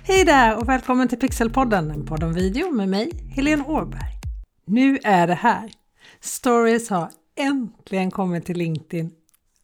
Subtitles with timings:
[0.00, 4.12] Hej där och välkommen till Pixelpodden, en podd om video med mig, Helene Åberg.
[4.64, 5.72] Nu är det här!
[6.20, 9.10] Stories har äntligen kommit till LinkedIn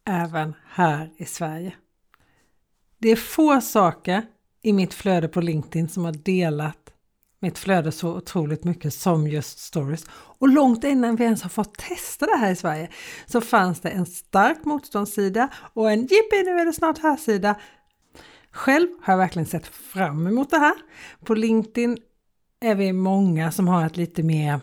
[0.05, 1.73] även här i Sverige.
[2.97, 4.23] Det är få saker
[4.61, 6.89] i mitt flöde på LinkedIn som har delat
[7.41, 10.05] mitt flöde så otroligt mycket som just stories.
[10.11, 12.89] Och långt innan vi ens har fått testa det här i Sverige
[13.25, 17.55] så fanns det en stark motståndssida och en jippi nu är det snart här-sida.
[18.51, 20.75] Själv har jag verkligen sett fram emot det här.
[21.25, 21.97] På LinkedIn
[22.59, 24.59] är vi många som har ett lite mer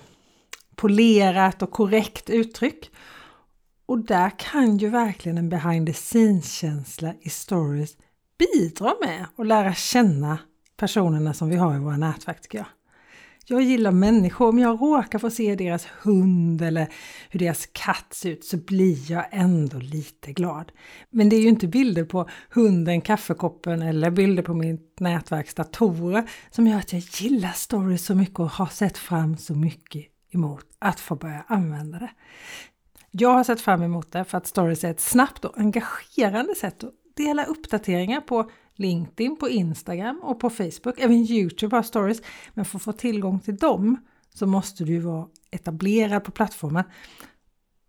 [0.77, 2.91] polerat och korrekt uttryck.
[3.87, 7.97] Och där kan ju verkligen en behind the scenes-känsla i stories
[8.39, 10.39] bidra med att lära känna
[10.77, 12.67] personerna som vi har i våra nätverk tycker jag.
[13.49, 16.89] Jag gillar människor, om jag råkar få se deras hund eller
[17.31, 20.73] hur deras katt ser ut så blir jag ändå lite glad.
[21.11, 26.31] Men det är ju inte bilder på hunden, kaffekoppen eller bilder på mitt nätverks datorer
[26.51, 30.67] som gör att jag gillar stories så mycket och har sett fram så mycket emot
[30.79, 32.11] att få börja använda det.
[33.11, 36.85] Jag har sett fram emot det för att stories är ett snabbt och engagerande sätt
[36.85, 40.99] att dela uppdateringar på LinkedIn, på Instagram och på Facebook.
[41.01, 42.23] Även Youtube har stories.
[42.55, 43.97] Men för att få tillgång till dem
[44.35, 46.85] så måste du vara etablerad på plattformen.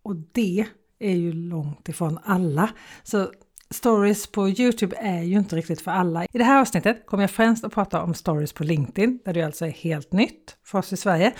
[0.01, 0.65] Och det
[0.99, 2.69] är ju långt ifrån alla.
[3.03, 3.31] Så
[3.69, 6.25] Stories på Youtube är ju inte riktigt för alla.
[6.25, 9.41] I det här avsnittet kommer jag främst att prata om stories på LinkedIn, där det
[9.41, 11.33] alltså är helt nytt för oss i Sverige.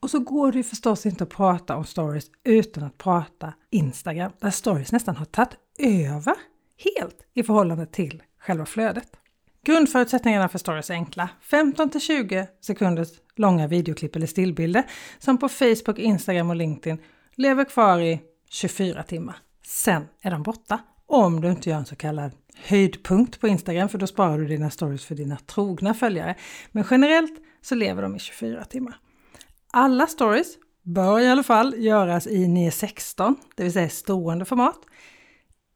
[0.00, 4.32] Och så går det ju förstås inte att prata om stories utan att prata Instagram,
[4.40, 6.34] där stories nästan har tagit över
[6.84, 9.08] helt i förhållande till själva flödet.
[9.64, 11.28] Grundförutsättningarna för stories är enkla.
[11.40, 14.84] 15 till 20 sekunders långa videoklipp eller stillbilder
[15.18, 16.98] som på Facebook, Instagram och LinkedIn
[17.34, 19.36] lever kvar i 24 timmar.
[19.66, 20.78] Sen är de borta.
[21.06, 24.70] Om du inte gör en så kallad höjdpunkt på Instagram för då sparar du dina
[24.70, 26.34] stories för dina trogna följare.
[26.72, 28.96] Men generellt så lever de i 24 timmar.
[29.70, 34.78] Alla stories bör i alla fall göras i 916, det vill säga stående format.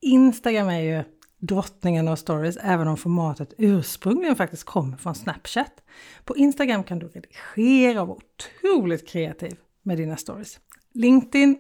[0.07, 1.05] Instagram är ju
[1.39, 5.83] drottningen av stories, även om formatet ursprungligen faktiskt kommer från Snapchat.
[6.25, 10.61] På Instagram kan du redigera och vara otroligt kreativ med dina stories.
[10.95, 11.59] LinkedIn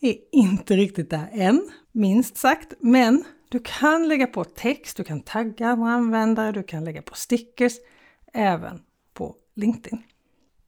[0.00, 5.20] är inte riktigt där än, minst sagt, men du kan lägga på text, du kan
[5.20, 7.72] tagga andra användare, du kan lägga på stickers,
[8.32, 8.80] även
[9.14, 10.02] på LinkedIn.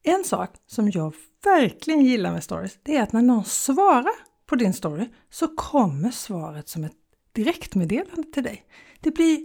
[0.03, 1.13] En sak som jag
[1.43, 6.11] verkligen gillar med stories, det är att när någon svarar på din story så kommer
[6.11, 6.98] svaret som ett
[7.43, 8.63] direktmeddelande till dig.
[8.99, 9.39] Det blir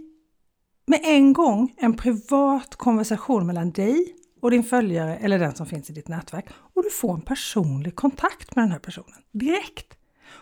[0.87, 5.89] med en gång en privat konversation mellan dig och din följare eller den som finns
[5.89, 9.97] i ditt nätverk och du får en personlig kontakt med den här personen direkt.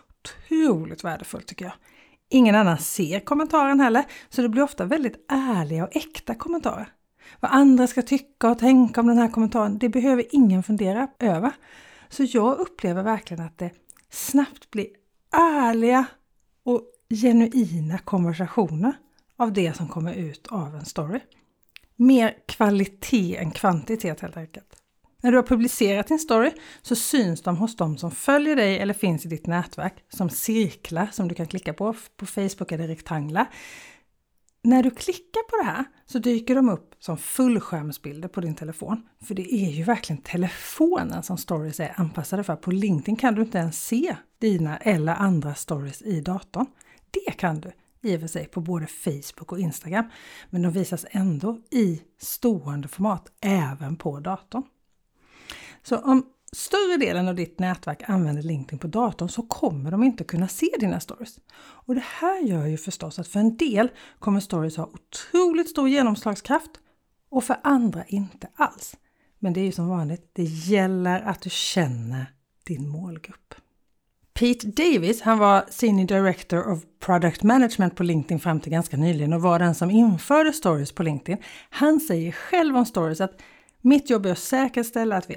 [0.09, 1.74] Otroligt värdefullt tycker jag.
[2.30, 6.88] Ingen annan ser kommentaren heller, så det blir ofta väldigt ärliga och äkta kommentarer.
[7.40, 11.52] Vad andra ska tycka och tänka om den här kommentaren, det behöver ingen fundera över.
[12.09, 13.72] Så jag upplever verkligen att det
[14.09, 14.88] snabbt blir
[15.31, 16.06] ärliga
[16.64, 16.81] och
[17.16, 18.94] genuina konversationer
[19.38, 21.19] av det som kommer ut av en story.
[21.96, 24.75] Mer kvalitet än kvantitet helt enkelt.
[25.23, 28.94] När du har publicerat din story så syns de hos de som följer dig eller
[28.94, 31.96] finns i ditt nätverk som cirklar som du kan klicka på.
[32.18, 33.47] På Facebook är det rektanglar.
[34.63, 39.07] När du klickar på det här så dyker de upp som fullskärmsbilder på din telefon.
[39.23, 42.56] För det är ju verkligen telefonen som stories är anpassade för.
[42.56, 46.66] På LinkedIn kan du inte ens se dina eller andra stories i datorn.
[47.13, 50.06] Det kan du i och för sig på både Facebook och Instagram,
[50.50, 54.63] men de visas ändå i stående format även på datorn.
[55.84, 60.23] Så om större delen av ditt nätverk använder LinkedIn på datorn så kommer de inte
[60.23, 61.40] kunna se dina stories.
[61.56, 65.90] Och det här gör ju förstås att för en del kommer stories ha otroligt stor
[65.90, 66.72] genomslagskraft
[67.29, 68.96] och för andra inte alls.
[69.40, 73.56] Men det är ju som vanligt, det gäller att du känner din målgrupp.
[74.34, 79.34] Pete Davis, han var Senior Director of Product Management på LinkedIn fram till ganska nyligen
[79.34, 81.44] och var den som införde stories på LinkedIn.
[81.70, 83.41] Han säger själv om stories att
[83.82, 85.35] mitt jobb är att säkerställa att vi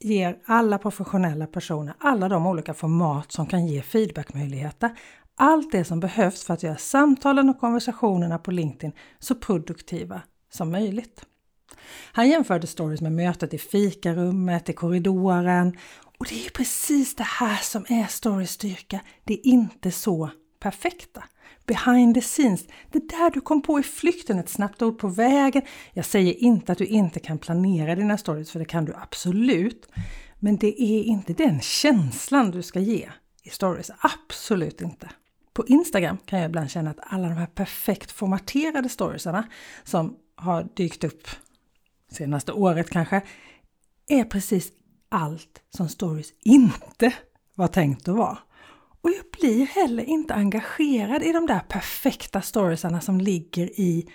[0.00, 4.90] ger alla professionella personer alla de olika format som kan ge feedbackmöjligheter.
[5.36, 10.70] Allt det som behövs för att göra samtalen och konversationerna på LinkedIn så produktiva som
[10.70, 11.26] möjligt.
[12.12, 15.76] Han jämförde stories med mötet i fikarummet, i korridoren
[16.18, 19.00] och det är precis det här som är storystyrka.
[19.24, 20.30] Det är inte så
[20.60, 21.24] perfekta.
[21.66, 25.62] Behind the scenes, det där du kom på i flykten, ett snabbt ord på vägen.
[25.92, 29.88] Jag säger inte att du inte kan planera dina stories, för det kan du absolut.
[30.38, 33.10] Men det är inte den känslan du ska ge
[33.42, 35.10] i stories, absolut inte.
[35.52, 39.46] På Instagram kan jag ibland känna att alla de här perfekt formaterade storiesarna
[39.84, 41.28] som har dykt upp
[42.10, 43.22] senaste året kanske,
[44.08, 44.72] är precis
[45.08, 47.14] allt som stories inte
[47.54, 48.38] var tänkt att vara.
[49.00, 54.08] Och jag blir heller inte engagerad i de där perfekta storiesarna som ligger i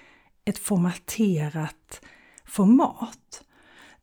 [0.45, 2.01] ett formaterat
[2.45, 3.43] format.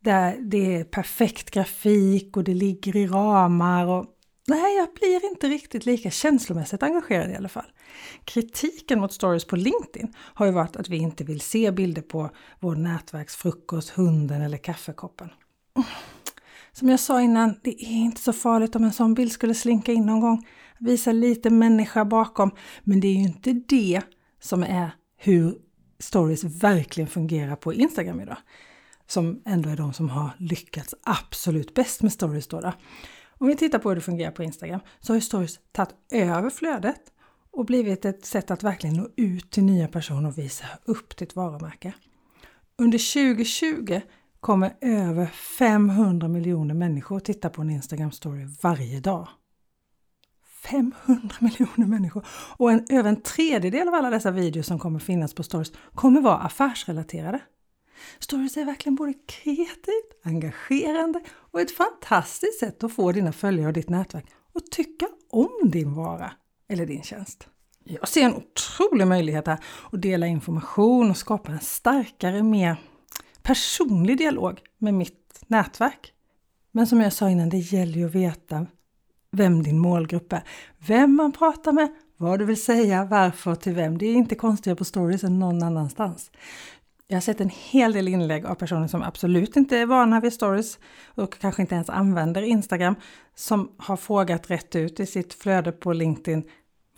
[0.00, 4.06] Där det är perfekt grafik och det ligger i ramar och
[4.46, 7.72] nej, jag blir inte riktigt lika känslomässigt engagerad i alla fall.
[8.24, 12.30] Kritiken mot stories på LinkedIn har ju varit att vi inte vill se bilder på
[12.60, 15.30] vår nätverksfrukost, hunden eller kaffekoppen.
[16.78, 19.92] Som jag sa innan, det är inte så farligt om en sån bild skulle slinka
[19.92, 20.46] in någon gång.
[20.78, 22.50] Visa lite människa bakom.
[22.84, 24.00] Men det är ju inte det
[24.40, 25.58] som är hur
[25.98, 28.36] stories verkligen fungerar på Instagram idag.
[29.06, 32.60] Som ändå är de som har lyckats absolut bäst med stories då.
[32.60, 32.72] då.
[33.38, 36.50] Om vi tittar på hur det fungerar på Instagram så har ju stories tagit över
[36.50, 37.02] flödet
[37.50, 41.36] och blivit ett sätt att verkligen nå ut till nya personer och visa upp ditt
[41.36, 41.92] varumärke.
[42.76, 44.00] Under 2020
[44.48, 49.28] kommer över 500 miljoner människor titta på en Instagram story varje dag.
[50.62, 50.94] 500
[51.40, 52.26] miljoner människor!
[52.56, 56.20] Och en, över en tredjedel av alla dessa videos som kommer finnas på stories kommer
[56.20, 57.40] vara affärsrelaterade.
[58.18, 63.72] Stories är verkligen både kreativt, engagerande och ett fantastiskt sätt att få dina följare och
[63.72, 66.32] ditt nätverk att tycka om din vara
[66.68, 67.48] eller din tjänst.
[67.84, 69.58] Jag ser en otrolig möjlighet här
[69.92, 72.76] att dela information och skapa en starkare, mer
[73.48, 76.12] personlig dialog med mitt nätverk.
[76.72, 78.66] Men som jag sa innan, det gäller ju att veta
[79.30, 80.42] vem din målgrupp är.
[80.78, 83.98] Vem man pratar med, vad du vill säga, varför och till vem.
[83.98, 86.30] Det är inte konstigare på stories än någon annanstans.
[87.06, 90.32] Jag har sett en hel del inlägg av personer som absolut inte är vana vid
[90.32, 92.94] stories och kanske inte ens använder Instagram
[93.34, 96.44] som har frågat rätt ut i sitt flöde på LinkedIn.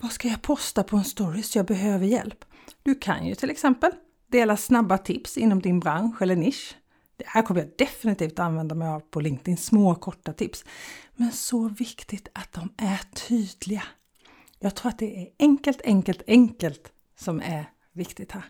[0.01, 1.55] Vad ska jag posta på en stories?
[1.55, 2.45] Jag behöver hjälp.
[2.83, 3.91] Du kan ju till exempel
[4.31, 6.75] dela snabba tips inom din bransch eller nisch.
[7.17, 10.65] Det här kommer jag definitivt använda mig av på LinkedIn, små korta tips.
[11.15, 12.97] Men så viktigt att de är
[13.27, 13.83] tydliga.
[14.59, 18.43] Jag tror att det är enkelt, enkelt, enkelt som är viktigt här.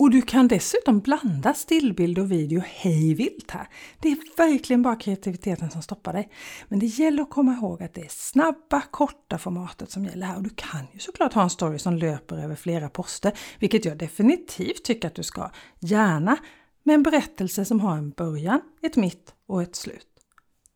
[0.00, 3.68] Och du kan dessutom blanda stillbild och video hej vilt här.
[3.98, 6.28] Det är verkligen bara kreativiteten som stoppar dig.
[6.68, 10.36] Men det gäller att komma ihåg att det är snabba, korta formatet som gäller här.
[10.36, 13.98] Och du kan ju såklart ha en story som löper över flera poster, vilket jag
[13.98, 15.50] definitivt tycker att du ska.
[15.78, 16.36] Gärna
[16.82, 20.06] med en berättelse som har en början, ett mitt och ett slut.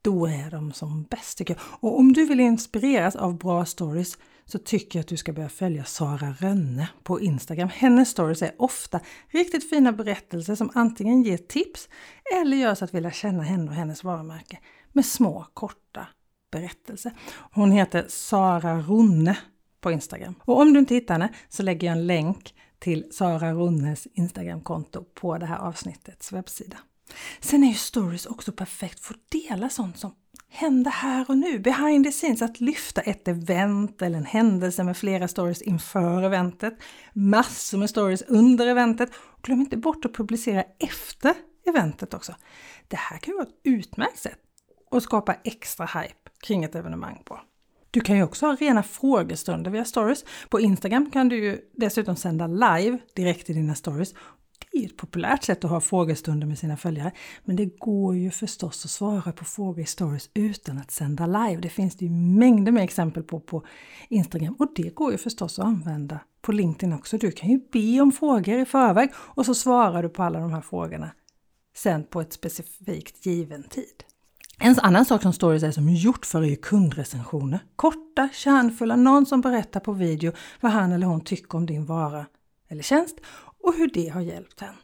[0.03, 1.63] Då är de som bäst tycker jag.
[1.81, 5.49] Och om du vill inspireras av bra stories så tycker jag att du ska börja
[5.49, 7.69] följa Sara Rönne på Instagram.
[7.69, 11.89] Hennes stories är ofta riktigt fina berättelser som antingen ger tips
[12.37, 14.59] eller gör så att vi lär känna henne och hennes varumärke
[14.93, 16.07] med små korta
[16.53, 17.13] berättelser.
[17.53, 19.39] Hon heter Sara Ronne
[19.81, 20.35] på Instagram.
[20.41, 25.05] Och om du inte hittar henne så lägger jag en länk till Sara Ronnes Instagramkonto
[25.05, 26.77] på det här avsnittets webbsida.
[27.41, 30.15] Sen är ju stories också perfekt för att dela sånt som
[30.55, 34.97] hända här och nu, behind the scenes, att lyfta ett event eller en händelse med
[34.97, 36.79] flera stories inför eventet,
[37.13, 39.11] massor med stories under eventet.
[39.15, 41.35] Och glöm inte bort att publicera efter
[41.67, 42.35] eventet också.
[42.89, 44.39] Det här kan ju vara ett utmärkt sätt
[44.91, 47.41] att skapa extra hype kring ett evenemang på.
[47.91, 50.25] Du kan ju också ha rena frågestunder via stories.
[50.49, 54.15] På Instagram kan du ju dessutom sända live direkt i dina stories
[54.75, 57.13] det är ett populärt sätt att ha frågestunder med sina följare.
[57.45, 61.61] Men det går ju förstås att svara på frågor i stories utan att sända live.
[61.61, 63.65] Det finns det ju mängder med exempel på på
[64.09, 67.19] Instagram och det går ju förstås att använda på LinkedIn också.
[67.19, 70.53] Du kan ju be om frågor i förväg och så svarar du på alla de
[70.53, 71.11] här frågorna
[71.77, 74.05] sen på ett specifikt given tid.
[74.59, 77.59] En annan sak som stories är som gjort för är ju kundrecensioner.
[77.77, 82.27] Korta, kärnfulla, någon som berättar på video vad han eller hon tycker om din vara
[82.69, 83.21] eller tjänst
[83.65, 84.77] och hur det har hjälpt henne.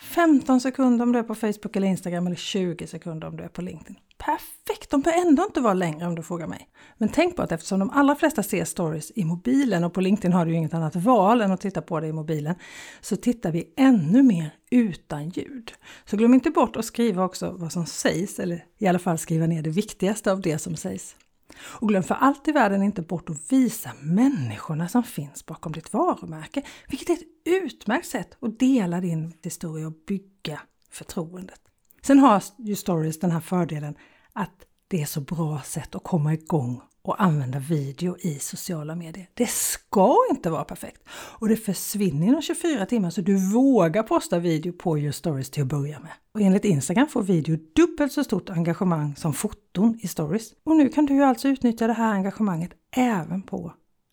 [0.00, 3.48] 15 sekunder om du är på Facebook eller Instagram eller 20 sekunder om du är
[3.48, 3.96] på LinkedIn.
[4.18, 4.90] Perfekt!
[4.90, 6.68] De behöver ändå inte vara längre om du frågar mig.
[6.98, 10.32] Men tänk på att eftersom de allra flesta ser stories i mobilen och på LinkedIn
[10.32, 12.54] har du ju inget annat val än att titta på det i mobilen,
[13.00, 15.72] så tittar vi ännu mer utan ljud.
[16.04, 19.46] Så glöm inte bort att skriva också vad som sägs, eller i alla fall skriva
[19.46, 21.16] ner det viktigaste av det som sägs.
[21.58, 25.92] Och glöm för allt i världen inte bort att visa människorna som finns bakom ditt
[25.92, 31.60] varumärke, vilket är ett utmärkt sätt att dela din historia och bygga förtroendet.
[32.02, 33.94] Sen har ju stories den här fördelen
[34.32, 39.26] att det är så bra sätt att komma igång och använda video i sociala medier.
[39.34, 41.02] Det ska inte vara perfekt!
[41.10, 45.62] Och det försvinner inom 24 timmar så du vågar posta video på your stories till
[45.62, 46.12] att börja med.
[46.34, 50.52] Och enligt Instagram får video dubbelt så stort engagemang som foton i stories.
[50.64, 53.72] Och nu kan du ju alltså utnyttja det här engagemanget även på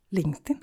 [0.09, 0.57] LinkedIn.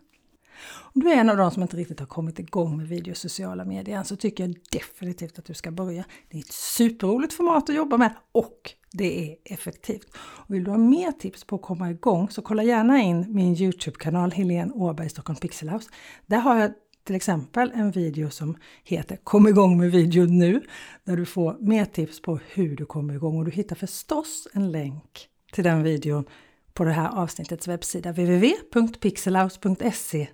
[0.95, 3.17] Om du är en av de som inte riktigt har kommit igång med video och
[3.17, 6.05] sociala medier än så tycker jag definitivt att du ska börja.
[6.31, 10.09] Det är ett superroligt format att jobba med och det är effektivt.
[10.17, 13.55] Och vill du ha mer tips på att komma igång så kolla gärna in min
[13.55, 15.91] Youtube-kanal Helene Åberg Stockholm Pixelhouse.
[16.27, 16.73] Där har jag
[17.05, 20.63] till exempel en video som heter Kom igång med video nu,
[21.05, 24.73] där du får mer tips på hur du kommer igång och du hittar förstås en
[24.73, 26.25] länk till den videon
[26.75, 30.29] på det här avsnittets webbsida www.pixelhouse.se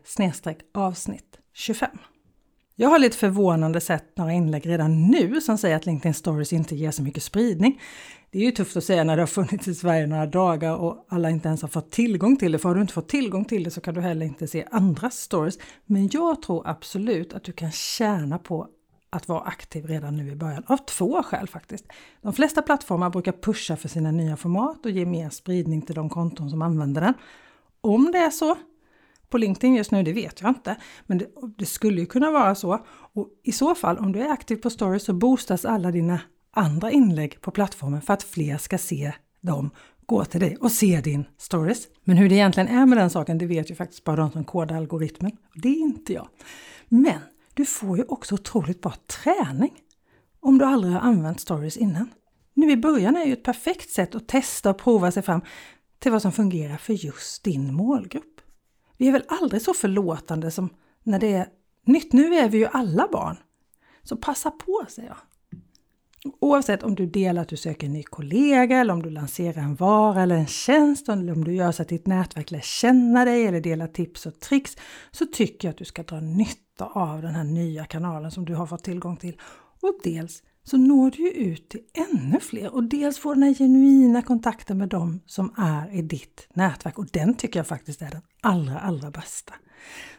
[0.74, 1.88] avsnitt 25.
[2.76, 6.76] Jag har lite förvånande sett några inlägg redan nu som säger att LinkedIn Stories inte
[6.76, 7.80] ger så mycket spridning.
[8.30, 11.06] Det är ju tufft att säga när det har funnits i Sverige några dagar och
[11.08, 12.58] alla inte ens har fått tillgång till det.
[12.58, 15.20] För har du inte fått tillgång till det så kan du heller inte se andras
[15.20, 15.58] stories.
[15.86, 18.68] Men jag tror absolut att du kan tjäna på
[19.10, 20.64] att vara aktiv redan nu i början.
[20.66, 21.86] Av två skäl faktiskt.
[22.22, 26.08] De flesta plattformar brukar pusha för sina nya format och ge mer spridning till de
[26.08, 27.14] konton som använder den.
[27.80, 28.56] Om det är så
[29.28, 30.76] på LinkedIn just nu, det vet jag inte.
[31.06, 31.26] Men det,
[31.58, 32.86] det, skulle ju kunna vara så.
[33.12, 36.90] Och i så fall, om du är aktiv på stories så boostas alla dina andra
[36.90, 39.70] inlägg på plattformen för att fler ska se dem
[40.06, 41.88] gå till dig och se din stories.
[42.04, 44.44] Men hur det egentligen är med den saken, det vet ju faktiskt bara de som
[44.44, 45.32] kodar algoritmen.
[45.54, 46.28] Det är inte jag.
[46.88, 47.18] Men
[47.60, 49.72] du får ju också otroligt bra träning
[50.40, 52.10] om du aldrig har använt stories innan.
[52.54, 55.40] Nu i början är ju ett perfekt sätt att testa och prova sig fram
[55.98, 58.40] till vad som fungerar för just din målgrupp.
[58.96, 60.70] Vi är väl aldrig så förlåtande som
[61.02, 61.46] när det är
[61.86, 62.12] nytt.
[62.12, 63.36] Nu är vi ju alla barn.
[64.02, 65.18] Så passa på, säger jag.
[66.40, 69.74] Oavsett om du delar att du söker en ny kollega eller om du lanserar en
[69.74, 73.46] vara eller en tjänst eller om du gör så att ditt nätverk lär känna dig
[73.46, 74.76] eller delar tips och tricks
[75.10, 78.44] så tycker jag att du ska dra nytta nytta av den här nya kanalen som
[78.44, 79.40] du har fått tillgång till.
[79.80, 83.54] Och dels så når du ju ut till ännu fler och dels får den här
[83.54, 88.10] genuina kontakten med dem som är i ditt nätverk och den tycker jag faktiskt är
[88.10, 89.54] den allra, allra bästa.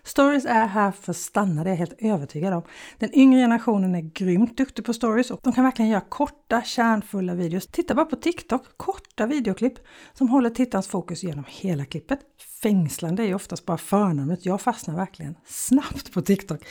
[0.04, 2.64] Stories är här för att stanna, det är jag helt övertygad om.
[2.98, 7.36] Den yngre generationen är grymt duktig på stories och de kan verkligen göra korta, kärnfulla
[7.36, 7.68] videos.
[7.68, 9.74] Titta bara på TikTok, korta videoklipp
[10.14, 12.20] som håller tittarens fokus genom hela klippet.
[12.62, 16.66] Fängslande är ju oftast bara förnamnet, jag fastnar verkligen snabbt på TikTok.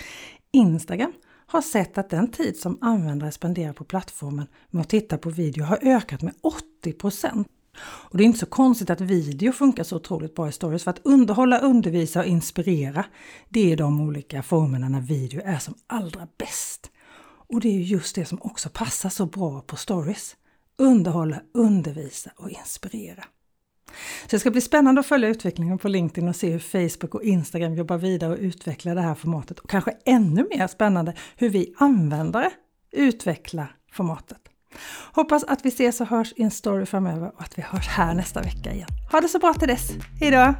[0.52, 1.12] Instagram
[1.50, 5.64] har sett att den tid som användare spenderar på plattformen med att titta på video
[5.64, 6.94] har ökat med 80
[7.82, 10.90] och det är inte så konstigt att video funkar så otroligt bra i stories för
[10.90, 13.04] att underhålla, undervisa och inspirera.
[13.48, 16.90] Det är de olika formerna när video är som allra bäst.
[17.22, 20.36] Och det är just det som också passar så bra på stories.
[20.78, 23.24] Underhålla, undervisa och inspirera.
[24.22, 27.22] Så det ska bli spännande att följa utvecklingen på LinkedIn och se hur Facebook och
[27.22, 29.58] Instagram jobbar vidare och utvecklar det här formatet.
[29.58, 32.50] Och kanske ännu mer spännande hur vi användare
[32.92, 34.38] utvecklar formatet.
[35.12, 38.14] Hoppas att vi ses och hörs i en story framöver och att vi hörs här
[38.14, 38.88] nästa vecka igen.
[39.12, 39.90] Ha det så bra till dess.
[40.20, 40.54] Hejdå!